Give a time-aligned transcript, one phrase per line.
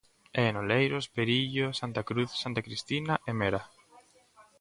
[0.39, 3.61] E en Oleiros, Perillo, Santa Cruz, Santa Cristina e Mera.